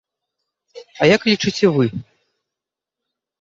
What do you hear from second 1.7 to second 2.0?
вы?